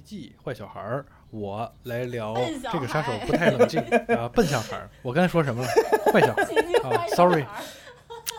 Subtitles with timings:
[0.00, 2.34] 奇迹坏小孩儿，我来聊
[2.72, 3.80] 这个杀手不太冷静
[4.16, 4.88] 啊，笨小孩儿。
[5.02, 5.68] 我刚才说什么了？
[6.12, 6.96] 坏小孩儿。
[6.96, 7.44] 啊，sorry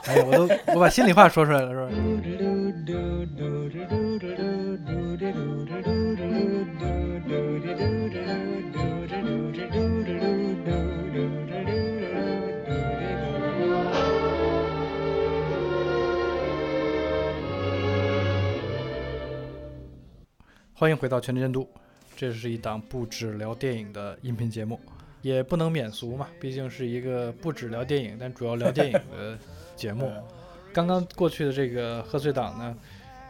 [0.07, 1.91] 哎呀，我都我把心里话说出来了，是吧？
[20.81, 21.69] 欢迎回到全职监督，
[22.15, 24.79] 这是一档不只聊电影的音频节目，
[25.21, 29.37] 也不能免俗嘛，毕竟是一个不只聊电影，但主要聊电影的
[29.75, 30.11] 节目。
[30.73, 32.77] 刚刚过去的这个贺岁档呢，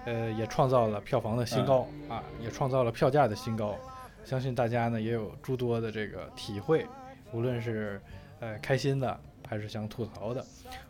[0.05, 3.77] 呃，也创造了票房的新高、啊，也创造了票价的新高。
[4.23, 6.85] 相信大家呢也有诸多的这个体会，
[7.33, 8.01] 无论是
[8.39, 10.41] 呃开心的，还是想吐槽的。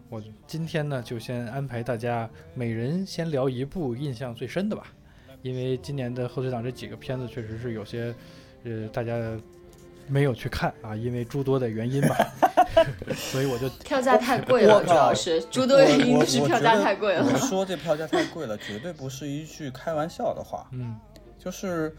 [0.10, 4.94] 我今天呢就先安排大家每人先聊一部印象最深的吧，
[5.42, 8.14] 因为今年的贺岁档这几个片子确实是有些
[8.64, 9.14] 呃大家
[10.08, 12.16] 没有去看啊，因为诸多的原因吧，
[13.16, 17.24] 所以我就 票价太贵了，我主要是诸多原因我是票价太贵了。
[17.26, 20.68] 我说这票价太贵了，绝对不是一句开玩笑的话。
[20.72, 21.00] 嗯
[21.40, 21.96] 就是，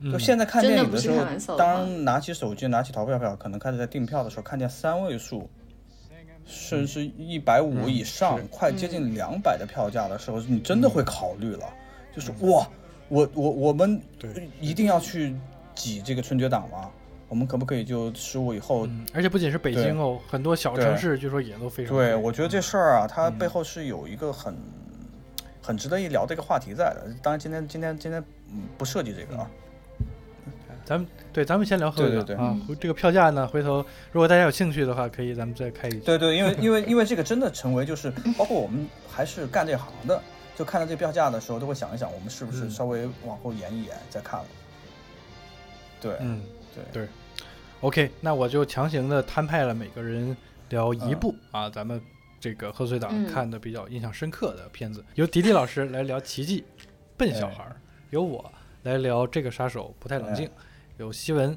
[0.00, 5.48] 嗯就现在看电影的时候不是开玩笑，当拿起手机、拿起淘票票，可能开始在订票的时候，看见三位数，
[6.44, 11.64] 甚至一百五嗯以上，是快接近两百的票价的时候，你真的会考虑了，
[12.14, 12.68] 就是哇，
[13.08, 15.34] 我我我们对一定要去
[15.74, 16.90] 挤这个春节档吗？
[17.28, 24.56] 我们可不可以就十五以后嗯，而且不仅是北京哦，很多小城市据说也都非常对，贵我觉得这事儿啊，它嗯背后是有一个很、
[25.60, 27.06] 很值得一聊的一个话题在的。
[27.22, 29.50] 当然，今天今天今天嗯不涉及这个啊。
[30.86, 32.56] 咱们对，咱们先聊贺岁档对对对啊。
[32.80, 35.98] 这个票价呢，回头如果大家有兴趣的话，可以咱们再开一集。
[35.98, 40.18] 对对，因为因为因为这个真的成为就是，包括我们还是干这行的，
[40.58, 44.46] 就看到这票价的时候，都会想一想，我们是不是嗯稍微往后延一延再看了。
[46.00, 46.42] 对，嗯，
[46.74, 47.08] 对对
[47.80, 50.36] OK，那我就强行的摊派了每个人
[50.70, 52.02] 聊一部、嗯啊，咱们
[52.40, 56.64] 这个贺岁档嗯看的比较印象深刻的片子，由迪迪老师来聊《奇迹》，
[57.16, 57.76] 笨小孩儿；
[58.10, 60.48] 由我来聊这个杀手不太冷静；
[60.96, 61.56] 由西文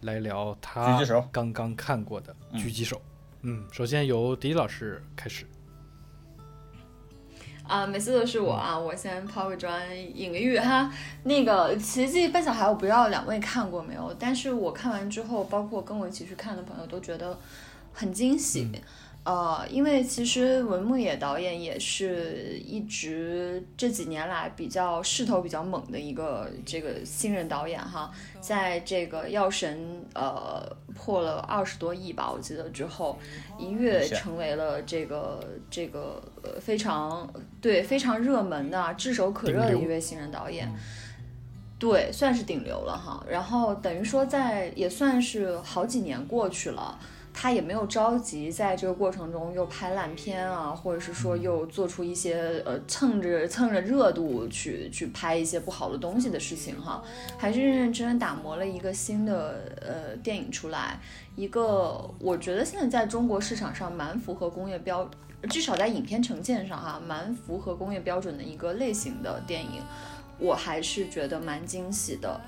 [0.00, 2.96] 来聊他狙击手刚刚看过的《嗯狙击手》。
[3.42, 5.44] 嗯，首先由迪迪老师开始。
[7.68, 9.80] 啊，每次都是我啊，我先抛个砖
[10.16, 10.90] 引个玉哈。
[11.24, 17.38] 那个《奇迹笨小孩》，我不知道两位看过没有，但是我看完之后，包括跟我一起去看的朋友都觉得
[17.92, 18.66] 很惊喜。
[19.28, 30.66] 呃，因为其实文牧野导演也是一直这几年来比较势头比较猛的一个这个新人导演哈，在这个《药神》呃
[30.96, 33.18] 破了二十多亿吧，我记得之后，
[33.58, 40.66] 一跃成为了这个这个呃非常对非常热门的、炙手可热的一位新人导演。
[41.78, 43.22] 对，算是顶流了哈。
[43.28, 46.98] 然后等于说在也算是好几年过去了，
[47.40, 57.00] 他也没有着急在这个过程中又拍烂片啊，或者是说又做出一些呃蹭着蹭着热度去去拍一些不好的东西的事情哈，
[57.38, 60.98] 还是认认真真打磨了一个新的呃电影出来，
[61.36, 65.08] 一个我觉得现在在中国市场上蛮符合工业标。
[65.48, 69.80] 至少在影片呈现上哈，蛮符合工业标准的一个类型的电影，
[70.40, 72.40] 我还是觉得蛮惊喜的。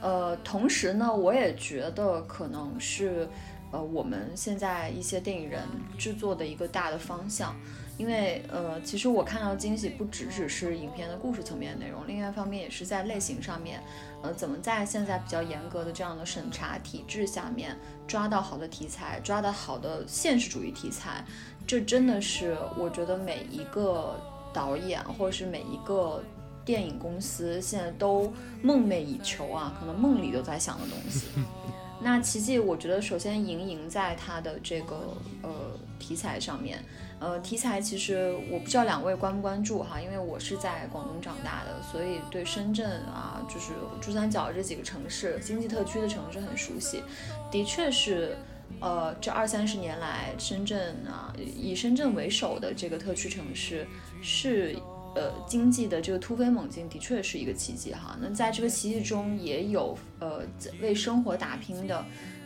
[0.00, 3.28] 呃，同时呢，我也觉得可能是
[3.72, 5.64] 呃我们现在一些电影人
[5.98, 7.56] 制作的一个大的方向。
[7.98, 13.80] 因为呃，其实我看到惊喜不只只是影片的故事层面的内容，另外一方面也是在类型上面，
[14.22, 17.78] 呃，怎么在现在比较严格的这样的审查体制下面
[18.08, 21.22] 抓到好的题材，抓到好的现实主义题材，
[21.66, 24.18] 这真的是我觉得每一个
[24.54, 26.24] 导演或者是每一个
[26.64, 28.32] 电影公司现在都
[28.62, 31.26] 梦寐以求啊，可能梦里都在想的东西。
[32.02, 35.50] 那奇迹，我觉得首先赢赢在它的这个呃
[35.98, 36.82] 题材上面。
[37.20, 47.04] 呃，题材其实我不知道两位关不关注哈，因为我是在广东长大的，所以对深圳啊，就是珠三角这几个城市、经济特区的城市很熟悉。
[47.48, 48.36] 的确是，
[48.80, 53.86] 呃，这二三十年来，深圳啊，以深圳为首的这个特区城市
[54.20, 54.76] 是。
[55.14, 58.16] 呃，经济的这个突飞猛进的确是一个奇迹哈。
[58.20, 60.40] 那在这个奇迹中，也有呃
[60.80, 62.04] 为生活打拼的，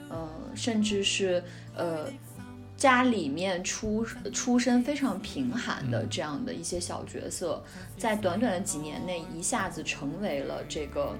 [0.09, 1.41] 呃，甚至是
[1.77, 2.07] 呃
[2.77, 7.63] 家里面出出身非常贫寒的这样的一些小角色，
[7.97, 11.17] 在短短的几年内一下子成为了这个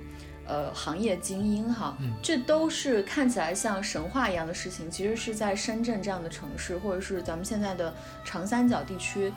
[0.49, 7.95] 呃行业精英哈，这都是看起来像神话一样的事情，其实是在深圳这样的城市，或者是咱们现在的
[8.25, 9.33] 长三角地区。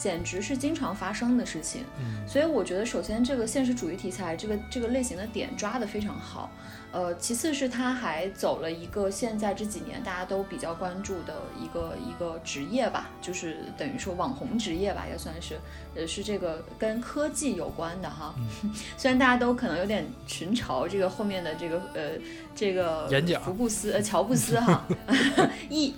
[0.00, 1.84] 简直是经常发生的事情。
[1.98, 6.48] 嗯所以我觉得，首先这个现实主义题材这个这个类型的点抓得非常好，
[6.92, 15.58] 呃，其次是他还走了一个现在这几年大家都比较关注的一个一个职业吧，就是等于说网红职业吧，也算是，
[15.96, 18.32] 呃，是这个跟科技有关的哈。
[18.96, 22.12] 虽然大家都可能有点群嘲这个后面的这个呃
[22.54, 24.86] 这个演讲福布斯呃乔布斯哈
[25.68, 25.94] 易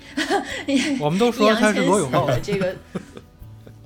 [0.98, 2.74] 我们都说他是罗永浩，的这个，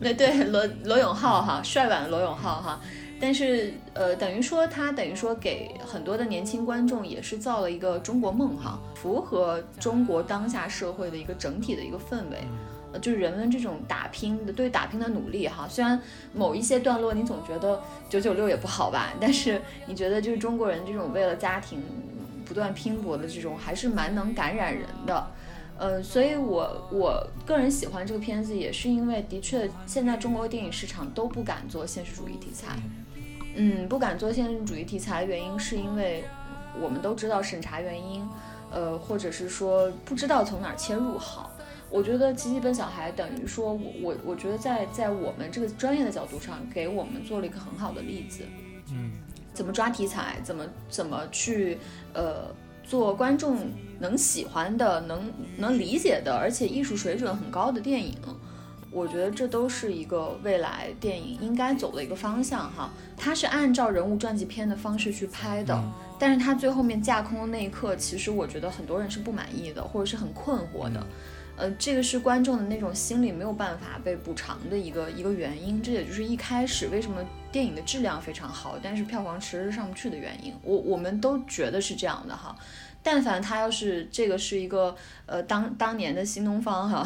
[0.01, 2.81] 对对 罗罗永浩哈，帅版罗永浩哈。
[3.19, 12.37] 但是呃，等于说他等于说给很多的年轻观众也是造了一个中国梦哈，符合中国当下社会的一个整体的一个氛围。
[12.93, 15.99] 呃，就是人们这种打拼的对打拼的努力哈，虽然
[16.35, 21.83] 某一些段落你总觉得九九六也不好吧，但是你觉得就是中国人这种为了家庭
[22.45, 25.27] 不断拼搏的这种，还是蛮能感染人的。
[25.79, 32.77] 呃，所以我我个人喜欢这个片子，也是因为的确现在中国电影市场都不敢做现实主义题材，
[33.55, 36.25] 嗯，不敢做现实主义题材的原因是因为
[36.81, 38.27] 我们都知道审查原因，
[38.71, 41.51] 呃，或者是说不知道从哪儿切入好。
[41.89, 48.43] 我觉得《奇迹笨小孩》等于说我我我觉得在在我们这个专业的角度上，给我们做了一个很好的例子。
[48.91, 49.13] 嗯
[49.55, 51.79] 怎么抓题材，怎么怎么去
[52.13, 52.55] 呃
[52.89, 58.15] 做观众能喜欢的、能能理解的，而且艺术水准很高的电影。
[58.91, 62.91] 我觉得这都是一个未来电影应该走的一个方向哈。
[63.15, 71.07] 它是按照人物传记片的方式去拍的，嗯但是它最后面架空的那一刻，其实我觉得很多人是不满意的，或者是很困惑的。
[71.57, 77.23] 呃，这个是观众的那种心理没有办法被补偿的一个一个原因，这也就是一开始为什么
[77.57, 80.53] 电影的质量非常好，但是票房迟迟上不去的原因。
[80.63, 82.55] 我我们都觉得是这样的哈。
[83.03, 84.95] 但凡他要是这个是一个
[85.25, 87.03] 呃当当年的新东方哈，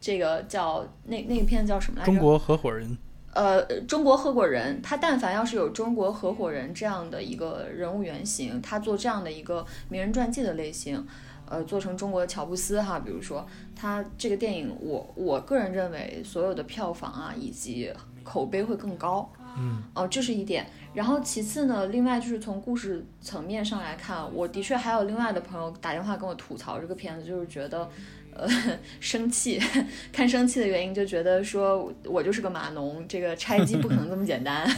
[0.00, 2.10] 这个叫那那个片子叫什么来着？
[2.10, 2.96] 中国合伙人，
[3.34, 11.06] 呃，中国合伙人，他但凡要是有中国合伙人这样的一个人物原型，他做这样的一个名人传记的类型，
[11.46, 13.46] 呃，做成中国的乔布斯哈，比如说
[13.78, 17.92] 他这个电影，我我个人认为所有的票房啊以及
[18.24, 19.30] 口碑会更高。
[19.58, 20.66] 嗯哦，这是一点。
[20.94, 27.88] 然后其次呢，另外就是从故事层面上来看，我的确还有另外的朋友打电话跟我吐槽这个片子，就是觉得。
[28.38, 28.48] 呃，
[29.00, 29.60] 生气，
[30.12, 34.68] 看生气的原因就觉得说我就是个码农，这个拆机不可能这么简单，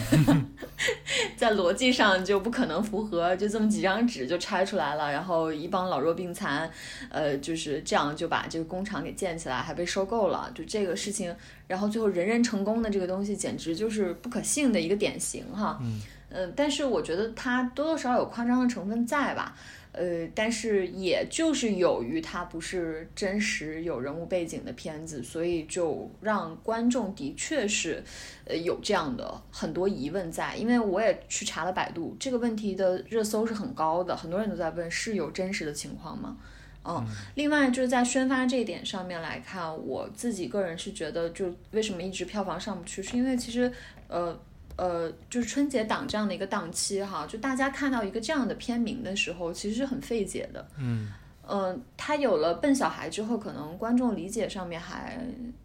[1.37, 6.71] 在逻辑上就不可能符合，就这么几张纸就拆出来了，然后一帮老弱病残，
[7.11, 11.35] 呃，就是这样就把这个工厂给建起来，还被收购了，就这个事情，
[11.67, 15.79] 然后最后人人成功的这个东西，简直就是不可信的一个典型哈。
[15.83, 16.01] 嗯
[16.31, 19.57] 呃，但是我觉得它多多少少有夸张的成分在吧，
[19.99, 28.01] 呃，但是也就是由于它不是真实有人物背景的片子，所以就让观众的确是，
[28.45, 30.55] 呃，有这样的很多疑问在。
[30.55, 36.37] 因为我也去查了百度，这个问题的热搜是很高的，很多人都在问是有真实的情况吗？
[36.85, 37.05] 嗯，
[37.35, 43.73] 另外就是在宣发这一点上面来看，我自己个人是觉得，就为什么一直票房上不去，是因为其实，
[44.07, 44.39] 呃。
[44.79, 50.67] 呃，就是春节档这样的一个档期哈，就大家看到一个这样的片名的时候，其实是很费解的。
[50.79, 51.13] 嗯
[51.51, 55.19] 嗯，他有了笨小孩之后，可能观众理解上面还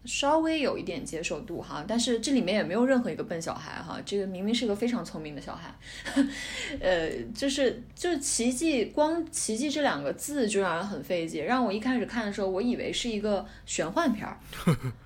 [0.06, 5.74] 稍微有一点接受度哈，但是这里面也没有任何一个笨小孩哈，这个明明是个非常聪明的小孩，
[6.80, 14.38] 呃，就是就是奇迹，光奇迹这两个字就让人很费解，让我一开始看的时候，我以为是一个玄幻片儿。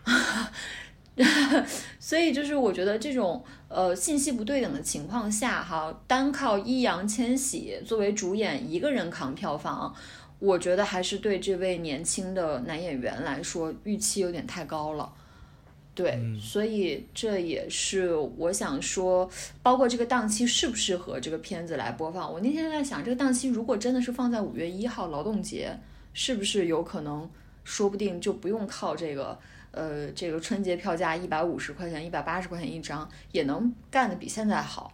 [1.98, 9.92] 所以就是我觉得这种呃信息不对等的情况下，哈，单靠易烊千玺作为主演一个人扛票房，
[10.38, 15.12] 我觉得还是对这位年轻的男演员来说预期有点太高了。
[15.94, 19.28] 对，嗯所以这也是我想说，
[19.62, 22.32] 包括这个档期适不适合这个片子来播放。
[22.32, 25.76] 我那天在想，这个档期如果真的是放在五月一号劳动节，
[26.14, 27.28] 是不是有可能，
[27.64, 29.36] 说不定就不用靠这个。
[29.70, 34.92] 呃，这个春节票价一百五十块钱、一百八十块钱一张，也能干得比现在好。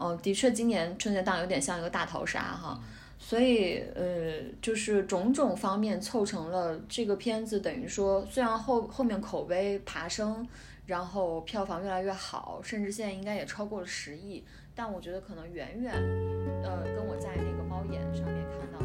[0.00, 2.80] 嗯、的确，今年春节档有点像一个大逃杀哈，
[3.18, 10.46] 所以呃，就是种种方面凑成了这个片子，等于说虽然后后面口碑爬升，
[10.86, 15.92] 然后票房越来越好，甚至现在应该也超过了十亿，但我觉得可能远远
[16.62, 18.78] 呃跟我在那个猫眼上面看到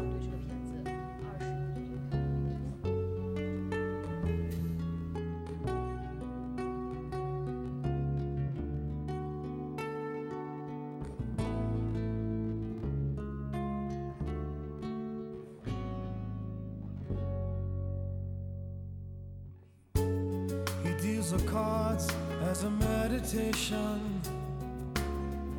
[21.36, 22.06] the cards
[22.50, 23.98] as a meditation.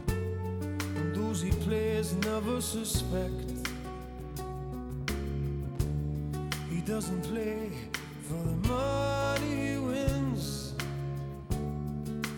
[0.07, 3.51] And those he plays never suspect.
[6.69, 7.71] He doesn't play
[8.27, 10.73] for the money he wins.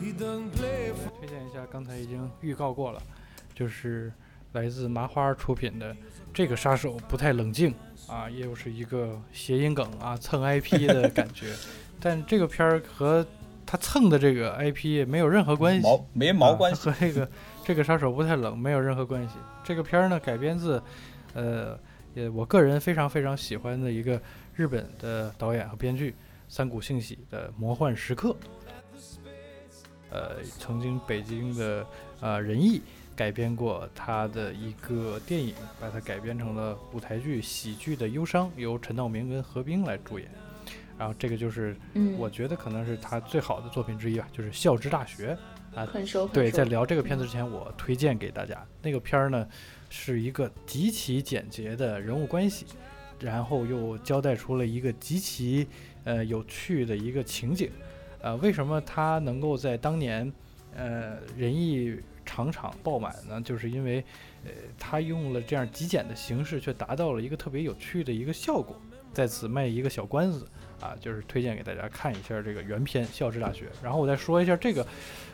[0.01, 3.01] He doesn't play for 推荐一下，刚才已经预告过了，
[3.53, 4.11] 就是
[4.53, 5.95] 来自麻花出品的
[6.33, 7.73] 这个杀手不太冷静
[8.07, 11.53] 啊，又是一个谐音梗啊，蹭 IP 的感觉。
[12.07, 13.25] 但这个片儿和
[13.65, 17.29] 他蹭的这个 IP 没有任何关系，毛没毛关系啊、和这个
[17.65, 19.35] 这个杀手不太冷没有任何关系。
[19.61, 20.81] 这个片儿呢改编自，
[21.33, 21.77] 呃，
[22.13, 24.21] 也我个人非常非常喜欢的一个
[24.55, 26.15] 日本的导演和编剧
[26.47, 28.29] 三谷幸喜的《魔幻时刻》。
[30.09, 31.85] 呃，曾经北京的
[32.21, 32.81] 呃仁义
[33.17, 40.29] 改编过他的一个电影，把它改编成了舞台剧《喜剧的忧伤》，由陈道明跟何冰来主演。
[40.97, 45.35] 然后这个就是嗯，我觉得可能是他最好的作品之一吧，就是《校之大学》。
[45.77, 46.25] 啊很熟。
[46.25, 49.47] 很对，在聊这个片子之前，我推荐给大家那个片儿呢，
[49.89, 52.65] 是一个极其简洁的人物关系，
[53.19, 55.67] 然后又交代出了一个极其
[56.03, 57.69] 呃有趣的一个情景。
[58.21, 60.31] 呃，为什么他能够在当年
[60.75, 63.39] 呃仁义场场爆满呢？
[63.41, 64.03] 就是因为
[64.45, 68.81] 呃他用了这样极简的形式，却达到了一个特别有趣的一个效果。
[69.13, 70.47] 在此卖一个小关子
[70.79, 74.85] 啊，就是推荐给大家看一下这个原片《校之大学》，然后我再说一下这个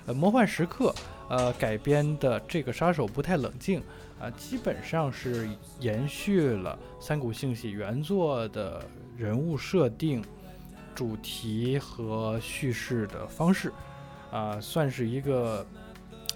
[0.05, 0.93] 呃《魔幻时刻》
[1.29, 3.81] 呃改编的这个杀手不太冷静
[4.21, 5.49] 啊、基本上是
[5.81, 8.81] 延续了三谷幸喜原作的
[9.17, 10.23] 人物设定、
[10.95, 13.69] 主题和叙事的方式
[14.31, 15.65] 啊、算是一个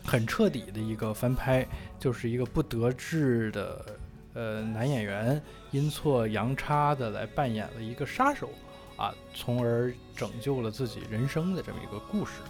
[0.03, 1.65] 很彻底的一个翻拍，
[1.97, 3.85] 就是一个不得志的
[4.33, 8.49] 呃男演员阴错阳差的来扮演了一个杀手
[8.97, 12.41] 啊，从而拯救了自己人生的这么一个故事。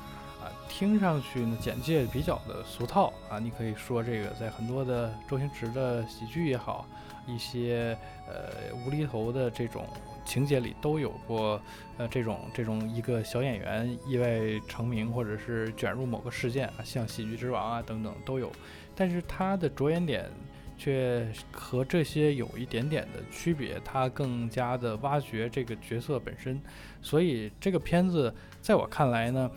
[0.41, 6.87] 啊，听上去呢，简介比较的俗套啊，你可以说这个在很多的周星驰的喜剧也好，
[7.25, 9.83] 一些呃无厘头的这种
[10.23, 11.59] 情节里都有过，
[11.97, 18.51] 呃这种这种一个小演员意外成名或者是卷入某个事件啊，像喜剧之王啊等等都有，
[18.95, 20.29] 但是他的着眼点
[20.77, 26.61] 却和这些有一点点的区别，他更加的挖掘这个角色本身，
[27.01, 29.51] 所以这个片子在我看来呢。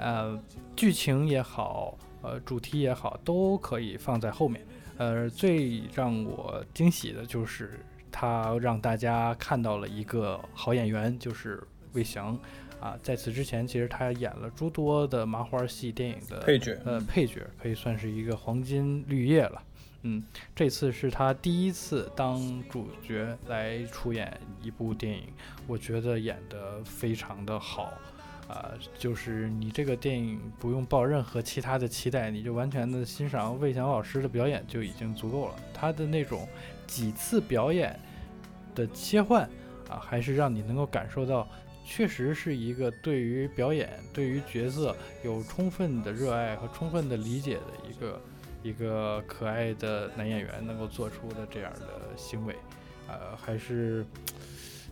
[0.00, 0.40] 呃，
[0.76, 4.64] 剧情也好，呃，主题也好，都可以放在后面。
[4.96, 7.80] 呃，最让我惊喜的就是
[8.12, 11.60] 他让大家看到了一个好演员，就是
[11.94, 12.38] 魏翔。
[12.78, 19.60] 啊，在此之前，其实他演了诸多的麻花系电影的配角呃，配角可以算是一个黄金绿叶了。
[20.02, 20.22] 嗯，
[20.54, 25.24] 这次是他第一次当主角来出演一部电影，
[25.66, 27.92] 我觉得演得非常的好。
[28.48, 35.54] 啊、就是你这个电影不用抱任何其他的期待，你就完全的欣赏魏翔老师的表演就已经足够了。
[35.74, 36.48] 他的那种
[36.86, 38.00] 几次表演
[38.74, 39.42] 的切换
[39.90, 41.46] 啊，还是让你能够感受到，
[41.84, 48.18] 确实是一个对于表演、对于角色有充分的热爱和充分的理解的一个
[48.62, 52.54] 一个可爱的男演员能够做出的这样的行为，
[53.06, 54.04] 呃，还是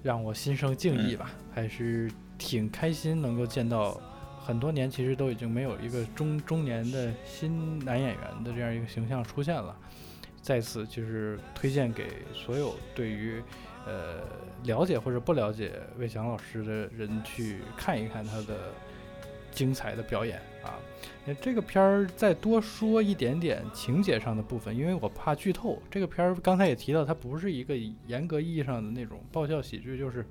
[0.03, 4.01] 让我心生敬意吧，还是挺开心能够见到。
[4.39, 9.77] 很多年其实都已经没有一个中中年的新男演员的这样一个形象出现了，
[10.41, 13.43] 在此就是推荐给所有对于
[13.85, 14.21] 呃
[14.63, 18.73] 了解或者不了解魏翔老师的人去看一看他的
[19.51, 20.79] 精彩的表演啊。
[21.25, 25.83] 那这个片儿再多说一点点情节上的部分，因为我怕剧透。
[25.91, 30.25] 这个片儿刚才也提到，它不是一个严格意义上的那种爆笑喜剧，就是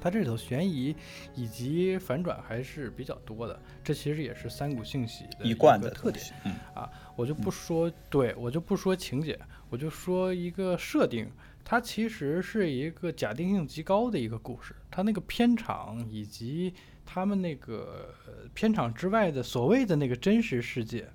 [0.00, 0.94] 它这里头悬疑
[1.34, 3.58] 以及反转还是比较多的。
[3.82, 6.24] 这其实也是三股性喜的一贯的特点。
[6.24, 11.28] 东西，嗯，我就不说，对我就不说情节，我就说一个设定，
[11.64, 14.76] 它其实是一个假定性极高的一个故事。
[14.90, 16.72] 它那个片场以及
[17.06, 21.08] 他们那个呃片场之外的所谓的那个真实世界，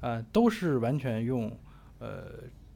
[0.00, 1.50] 呃，都是完全用
[1.98, 2.24] 呃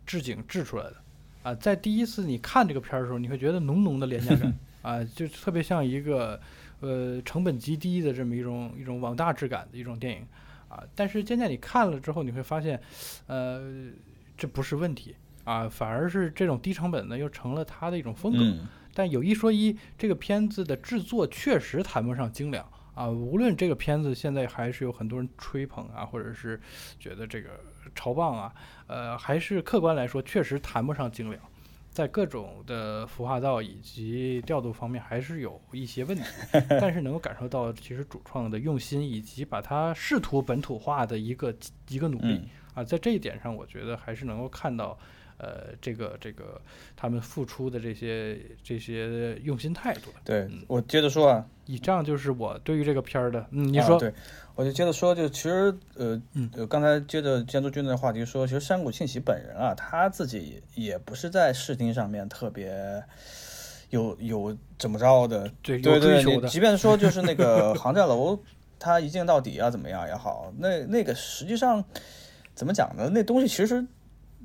[0.04, 0.97] 置景制出来的。
[1.42, 6.40] 啊，在第一次你看这个片儿的时候，你会觉得浓浓的廉价感 啊，就特别像一个
[6.80, 10.26] 呃成本极低的这么一种一种网大质感的一种电影。
[10.69, 12.80] 啊，但是渐渐你看了之后，你会发现，
[13.26, 13.90] 呃，
[14.37, 18.38] 这不是问题啊，反而是这种低成本呢，又成了它的一种风格。
[18.40, 23.09] 嗯，但有一说一，这个片子的制作确实谈不上精良啊。
[23.09, 26.61] 无论这个片子现在还是有很多人吹捧啊，或者是
[26.99, 27.61] 觉得这个
[27.94, 28.54] 超棒啊，
[28.87, 31.40] 呃，还是客观来说，确实谈不上精良。
[31.90, 36.25] 在各种的服化道以及调度方面还是有一些问题，
[36.80, 41.52] 但是能够感受到其实主创的用心以及把它试图本土化的一个
[41.88, 44.99] 一个努力、嗯啊，在这一点上，我觉得还是能够看到。
[45.40, 46.61] 呃，这个这个，
[46.94, 54.12] 他们付出的这些这些用心态度的，对我接着说啊，以上就是我对于这个片儿的，嗯，你说，啊对，
[54.54, 56.50] 我就接着说，就其实呃嗯。
[56.54, 63.02] 呃，刚才接着监督君的话题说，其实山谷庆喜本人啊，他自己也不是在视听上面特别
[63.88, 68.38] 有有怎么着的，对，对对，即便说就是那个 航站楼，
[68.78, 71.82] 他一镜到底啊，怎么样也好，那那个实际上
[72.54, 73.09] 怎么讲呢？
[73.11, 73.87] 那东西其实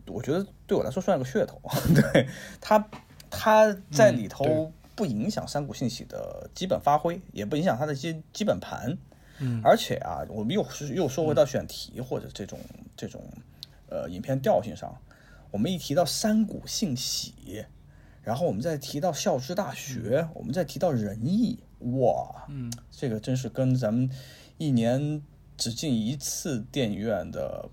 [0.07, 1.59] 我觉得对我来说算个噱头，
[1.93, 2.27] 对
[2.61, 2.87] 它，
[3.29, 8.97] 它在里头不影响山谷信息的基本发挥，也不影响它的基基本盘，
[9.39, 9.61] 嗯。
[9.63, 12.59] 而且啊，我们又是又说回到选题或者这种
[12.95, 13.23] 这种
[13.89, 14.95] 呃影片调性上，
[15.51, 17.65] 我们一提到山谷信喜，
[18.23, 24.09] 然后我们再提到校之大学，我们再提到仁义，哇，嗯，这个真是跟咱们
[24.57, 25.21] 一年
[25.57, 27.69] 只进一次电影院的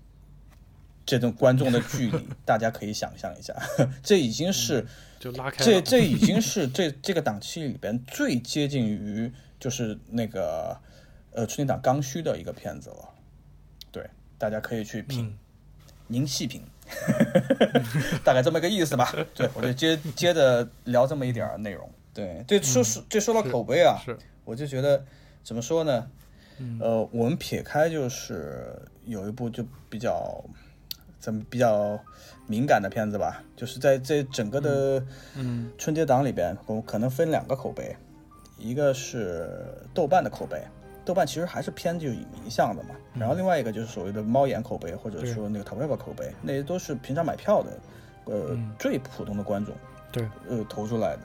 [1.05, 3.55] 这种观众的距离， 大家可以想象一下，
[4.03, 4.85] 这已经是。
[5.19, 10.77] 就拉开，这这已经是 这这个档期里边最接近于就是那个
[11.31, 13.09] 呃春节档刚需的一个片子了。
[13.89, 14.05] 对，
[14.37, 15.37] 大家可以去品，嗯
[16.07, 16.61] 您细品，
[18.21, 19.15] 大概这么个意思吧。
[19.33, 21.89] 对，我就接接着聊这么一点儿内容。
[22.13, 25.05] 对，这说说这说到口碑啊，是，我就觉得
[25.41, 26.11] 怎么说呢？
[26.57, 30.43] 嗯呃，我们撇开就是有一部就比较
[31.23, 31.97] 咱们比较
[32.47, 35.01] 敏感的片子吧，就是在这整个的
[35.37, 37.95] 嗯春节档里边，我们可能分两个口碑，
[38.57, 39.49] 一个是
[39.93, 40.61] 豆瓣的口碑，
[41.05, 47.71] 豆瓣其实还是偏就影迷向的嘛，然后另外一个就是所谓的猫眼口碑或者说那个淘票票口碑，那些都是平常买票的，
[48.25, 48.75] 呃，嗯。
[48.77, 49.73] 最普通的观众，
[50.11, 51.21] 对，呃投出来的。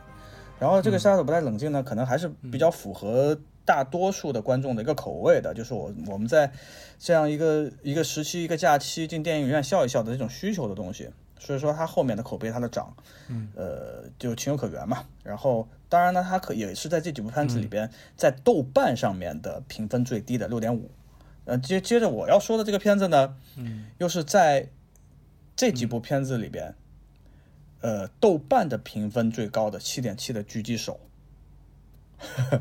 [0.61, 3.37] 然后这个杀手不太冷静呢，可能还是比较符合
[3.69, 6.51] 大多数的观众的一个口味的，就是我我们在
[6.99, 11.11] 这样一个一个时期、一个假期进电影院笑一笑的这种需求的东西。
[11.39, 12.97] 所以说它后面的口碑它的涨，
[13.29, 15.05] 嗯，呃，就情有可原嘛。
[15.23, 20.91] 然后当然呢，它可也是在这几部片子里边，在豆瓣上面的评分最低的六点五。
[21.45, 24.69] 呃，接接着我要说的这个片子呢，嗯，又是在
[25.55, 26.75] 这几部片子里边，
[27.83, 30.99] 呃，豆瓣的评分最高的七点七的《狙击手》，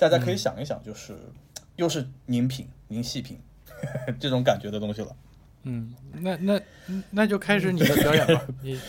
[0.00, 1.14] 大家可以想一想，就是、
[1.76, 3.38] 又是您品您细品
[4.18, 5.14] 这种感觉的东西了。
[5.64, 6.58] 嗯，那那
[7.10, 8.80] 那就开始你的表演吧， 你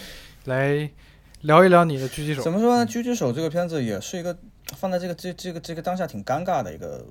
[0.45, 0.89] 来
[1.41, 2.41] 聊一聊你的狙击手。
[2.41, 2.87] 怎么说呢？
[2.89, 7.05] 《狙击手》这个片子也是一个放在这个这这个这个当下挺尴尬的一个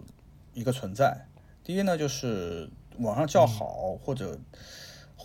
[0.54, 1.26] 一个存在。
[1.62, 4.38] 第一呢，就是网上叫好，或者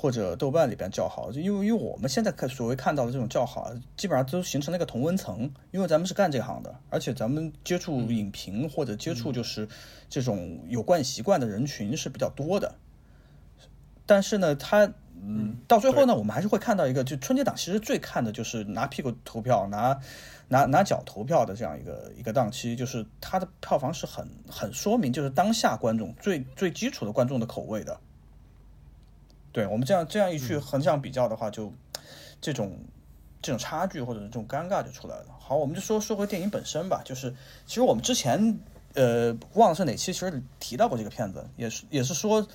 [0.06, 9.68] 或者豆瓣里边叫好，就因为因为我们现在看所谓看到的这种叫好，基本上都形成了一个同温层，因为咱们是干这行的，而且咱们接触影评或者接触就是
[10.08, 12.76] 这种有惯习惯的人群是比较多的。
[14.06, 20.00] 但是呢，它嗯，到最后呢，我们还是会看到一个，就春节档其实最看的就是拿屁股投票，拿
[20.50, 28.00] 拿拿脚投票的这样一个一个档期，就是它的票房是很很说明，就是当下观众最最基础的观众的口味的。
[29.56, 31.72] 对我们这样这样一去横向比较的话，就
[32.42, 32.78] 这种
[33.42, 35.28] 这种差距或者这种尴尬就出来了。
[35.40, 37.34] 好，我们就说说回电影本身吧，就是
[37.66, 38.60] 其实我们之前
[38.96, 42.46] 呃忘了是哪期，其实提到过这个片子，也是也是说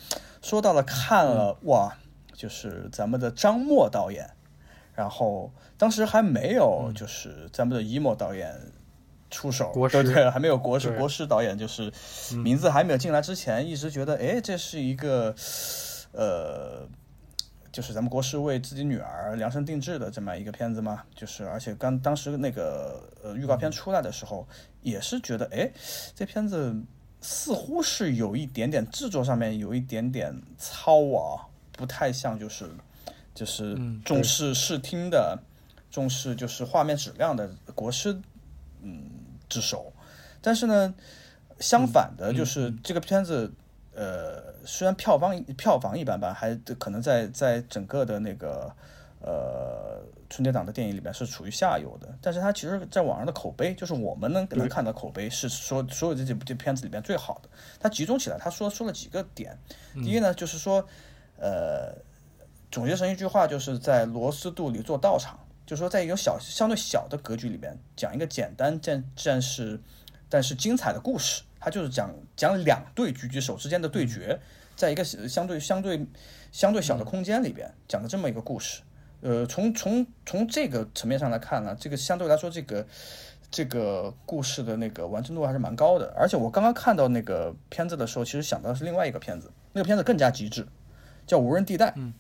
[0.43, 1.97] 说到了看了、哇，
[2.35, 4.29] 就是咱们的张默导演，
[4.95, 8.55] 然后当时还没有就是咱们的一默导演。
[9.33, 11.93] 出手，国对对，还没有国师国师导演，就是
[12.43, 15.33] 名字还没有进来之前，一直觉得，哎，这是一个，
[16.13, 16.89] 呃，
[17.71, 24.47] 就是咱们国师为自己女儿量身定制的这么一个片子嘛，就是而且刚当时那个呃预告片出来的时候，
[24.83, 25.71] 也是觉得，哎，
[26.15, 26.75] 这片子
[27.21, 32.69] 似乎是有一点点制作上面有一点点糙啊，不太像就是
[33.33, 35.39] 就是嗯重视视听的，
[35.93, 38.21] 重视就是画面质量的国师
[38.83, 39.09] 嗯
[39.49, 39.93] 之手，
[40.43, 40.93] 但是呢，
[41.61, 43.53] 相反的就是这个片子。
[44.01, 48.75] 呃，虽然票房票房一般般，还可能在在整个的那个
[49.21, 57.49] 呃春节档的电影里面是处于下游的，但是它其实在网上的口碑，就是我们能能看到口碑是说所有这几部这片子里边最好的。
[57.79, 59.55] 它集中起来，他说说了几个点，
[59.93, 60.83] 第一呢就是说，
[61.37, 61.95] 呃，
[62.71, 69.79] 总结成一句话，就是在螺丝肚里做道场，就是说在一个小相对小的格局里面讲一个简单但但是
[70.31, 71.43] 但是精彩的故事。
[71.63, 74.41] 它就是讲讲两队狙击手之间的对决，
[74.75, 76.07] 在一个相对相对
[76.51, 78.81] 相对小的空间里边讲的这么一个故事。
[79.21, 82.87] 呃，从从从这个层面上来看呢，这个相对来说，这个
[83.51, 86.11] 这个故事的那个完成度还是蛮高的。
[86.17, 90.67] 而且我刚刚看到那个片子的时候，其实想到是另外一个片子，那个片子更加极致，
[91.27, 92.15] 叫《无人地带》，嗯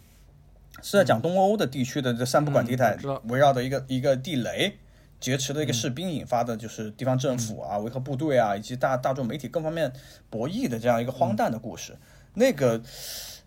[0.82, 4.78] 是在讲东欧的地区的这三不管地带围绕的一个一个地雷。
[5.20, 9.92] 劫持的一个士兵引发的，就是地方政府啊、维和部队啊，以及大大众媒体各方面
[10.30, 11.96] 博弈的这样一个荒诞的故事。
[12.34, 12.80] 那个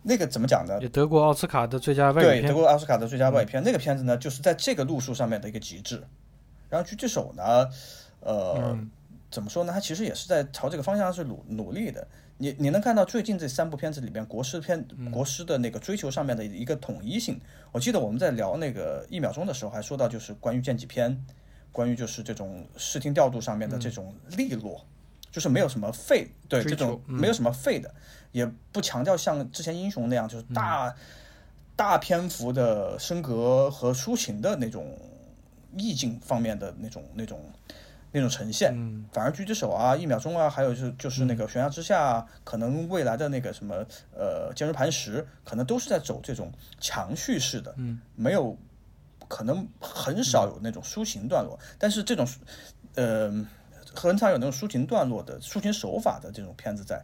[0.03, 0.77] 那个怎么讲呢？
[0.81, 2.53] 也得过奥斯卡的最佳外语对，片得。
[2.53, 3.63] 过奥斯卡的最佳外语片。
[3.63, 6.03] 那个片子呢，就是在这个路数上面的一个极致。
[6.69, 7.67] 然后狙击手呢，
[8.19, 8.89] 呃，嗯
[9.31, 9.73] 怎么说呢？
[9.73, 12.07] 他其实也是在朝这个方向是努努力的。
[12.38, 17.39] 你你能看到最近这三部片子里边，国师片国师的那个追求上面的一个统一性。
[17.71, 21.23] 我记得我们在聊那个一秒钟的时候，还说到就是关于剑戟片，
[21.73, 24.86] 关于就是这种视听调度上面的这种利落，
[25.31, 27.93] 就是没有什么废，对这种没有什么废的，
[28.31, 30.95] 也不强调像之前英雄那样就是大、
[31.75, 34.95] 大篇幅的升格和抒情的那种
[35.75, 37.41] 意境方面的那种那种
[38.12, 38.71] 那种呈现。
[38.75, 39.05] 嗯。
[39.12, 43.83] 反而狙击手啊、一秒钟啊，还有就是就是那个悬崖之下啊，可能未来的那个什么
[44.15, 48.55] 呃坚如磐石，可能都是在走这种强叙事的，嗯，没有
[49.33, 52.27] 可能很少有那种抒情段落，但是这种
[52.93, 53.31] 呃
[53.95, 57.03] 很少有那种抒情段落的抒情手法的这种片子在。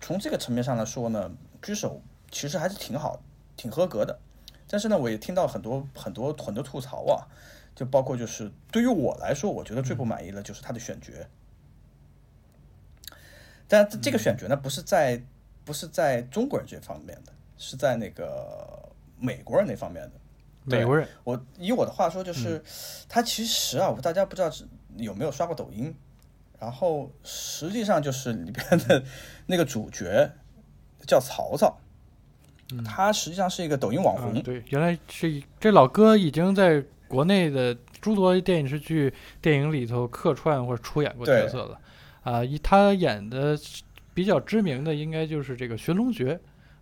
[0.00, 1.28] 从这个层面上来说呢，
[1.60, 3.20] 狙手其实还是挺好、
[3.56, 4.20] 挺合格的。
[4.68, 7.26] 但是呢，我也听到很多很多很多吐槽啊，
[7.74, 11.12] 就包括就是对于我来说，我觉得最不满意的就是他的选角。
[13.66, 15.20] 但这个选角呢，不是在
[15.64, 20.12] 不是在中国人这方面的，是在那个美国人那方面的。
[20.68, 22.62] 对美国人，我以我的话说，就是、
[23.08, 24.50] 他其实啊，大家不知道
[24.96, 25.94] 有没有刷过抖音，
[26.60, 29.02] 然后实际上就是里边的
[29.46, 30.30] 那个主角
[31.06, 31.78] 叫曹操，
[32.84, 41.80] 他实际上是一个抖音网红，啊，对，原来是一这老哥已经在国内的诸多电视剧、电影里头客串或者出演过角色了。
[42.22, 43.58] 啊，一他演的
[44.12, 46.34] 比较知名的应该就是这个《寻龙诀》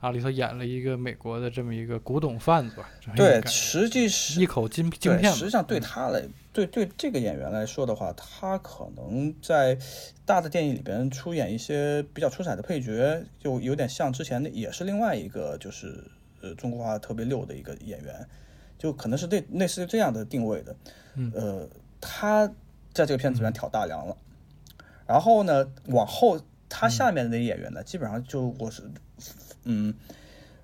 [0.07, 5.33] 啊，里头演了一个美国的这么一个古董贩子吧，对，实际是一口金晶对，片。
[5.33, 9.77] 实际上对他来，对对这个演员来说的话，他可能在
[10.25, 16.05] 大的电影里边出演一些比较出彩的配角，就有点像之前的，也是另外一个就是
[16.41, 18.25] 呃中国话特别溜的一个演员，
[18.79, 20.77] 就可能是对类似于这样的定位的。
[21.17, 21.69] 嗯呃，
[22.01, 22.47] 他
[22.93, 24.17] 在这个片子里面挑大梁了，
[25.05, 28.85] 然后呢，往后他下面的那些演员呢，基本上就我是
[29.67, 29.95] 嗯。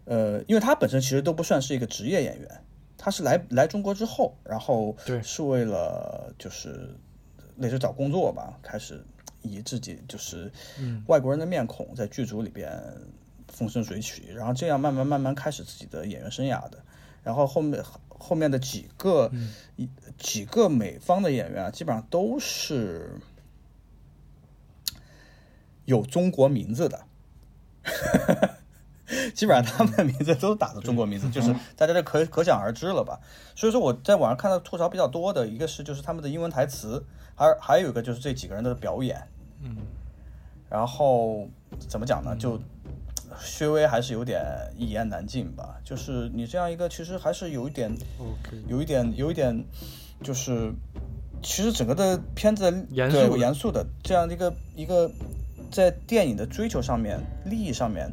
[0.04, 2.64] 呃，因为他本身其实都不算是一个职业演员，
[2.98, 6.92] 他是来来中国之后，然后对是为了就是
[7.56, 9.00] 类似找工作吧，开始
[9.42, 12.82] 以自己就是嗯外国人的面孔在剧组里边
[13.46, 16.82] 风生水起，然后这样慢慢慢慢开始自己的演员生涯的。
[17.22, 19.30] 然后后面后面的几个、
[19.76, 19.88] 一
[20.18, 23.20] 几个美方的演员啊，基本上都是
[25.84, 27.06] 有中国名字的。
[29.42, 33.18] 基本上他们的名字都打的中国名字，就是大家就可可想而知了吧。
[33.56, 39.20] 所以说我在网上看到吐槽比较多的一个是就是他们的英文台词，还还有一个就是这几个人的表演。
[39.60, 39.78] 嗯，
[40.70, 41.48] 然后
[41.88, 42.36] 怎么讲呢？
[42.36, 42.56] 就
[43.40, 44.40] 薛微还是有点
[44.78, 45.74] 一言难尽吧。
[45.82, 47.90] 就是你这样一个，其实还是有一点
[48.68, 49.64] 有一点有一点，
[50.22, 50.72] 就是
[51.42, 55.10] 其实整个的片子严肃的严肃的这样的一个一个
[55.72, 58.08] 在电影的追求上面、利益上面，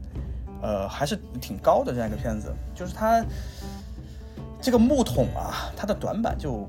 [0.62, 2.54] 呃，还是挺高的这样一个片子。
[2.76, 3.24] 就是它
[4.62, 6.68] 这个木桶啊，它的短板就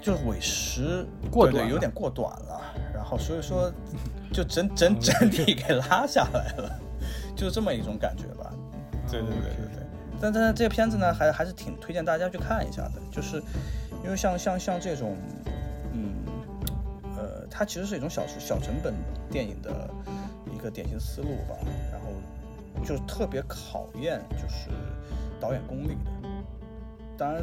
[0.00, 2.60] 就是委实过短对对有点过短了。
[2.94, 3.72] 然后所以说，
[4.32, 6.80] 就整整整体给拉下来了，
[7.36, 8.52] 就是这么一种感觉吧。
[9.10, 9.84] 对对对对对。
[10.20, 13.42] 但但这个片子呢，还还是挺推荐大家去看一下的，就是
[14.02, 15.16] 因为像像像这种，
[15.92, 16.14] 嗯，
[17.16, 18.94] 呃，它其实是一种小小成本
[19.30, 19.90] 电影的
[20.54, 21.56] 一个典型思路吧，
[22.82, 24.70] 就是特别考验就是
[25.40, 26.10] 导演功力的。
[27.16, 27.42] 当然，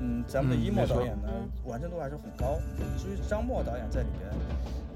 [0.00, 1.28] 嗯，咱们的一嗯没错莫导演呢，
[1.64, 2.58] 完成度还是很高。
[2.98, 4.30] 至于张默导演在里边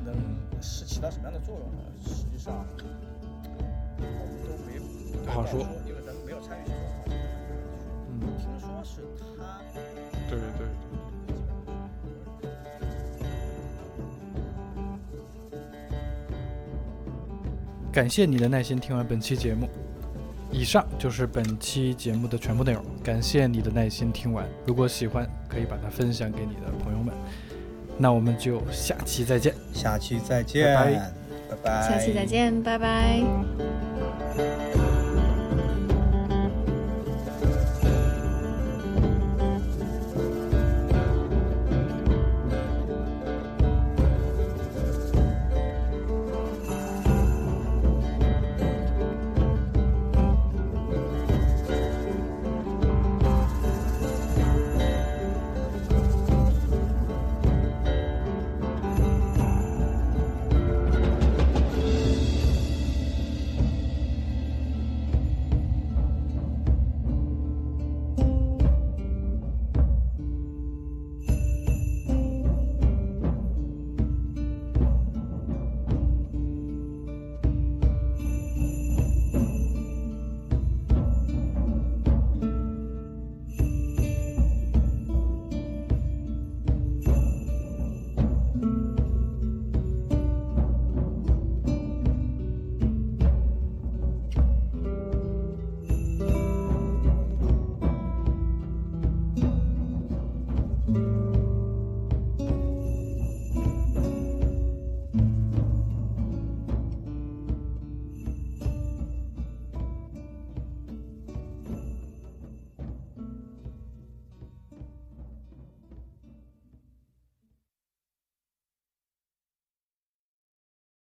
[0.04, 0.14] 能
[0.61, 1.82] 是起到什么样的作用呢？
[2.04, 2.66] 实际上
[3.98, 4.78] 我们都没
[5.24, 6.78] 不好说因为咱们没有参与其中。
[8.08, 9.00] 嗯，听说是
[9.38, 9.61] 他。
[10.28, 10.91] 对对对。
[17.92, 19.68] 感谢你的耐心听完本期节目。
[20.50, 24.46] 以上就是本期节目的全部内容，感谢你的耐心听完。
[24.66, 27.14] 如果喜欢，可以把它分享给你的朋友们。
[27.96, 29.55] 那我们就下期再见。
[29.72, 30.92] 下期再见，拜
[31.48, 33.22] 拜拜下期再见，拜拜。